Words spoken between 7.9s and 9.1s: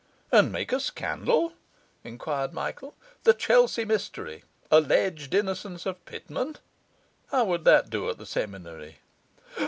do at the Seminary?